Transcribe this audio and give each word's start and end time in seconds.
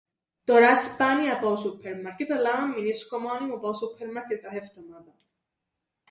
Τωρά 0.43 0.77
σπάνια 0.77 1.39
πάω 1.39 1.55
σούππερμαρκετ 1.55 2.31
αλλά 2.31 2.51
άμαν 2.51 2.69
μεινίσκω 2.69 3.17
μόνη 3.19 3.45
μου 3.45 3.59
πάω 3.59 3.73
σούππερμαρκετ 3.73 4.41
κάθε 4.41 4.57
εφτομάδαν 4.57 5.15